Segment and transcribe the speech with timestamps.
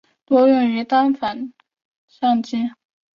[0.25, 1.51] 多用于单镜反光
[2.07, 2.71] 相机。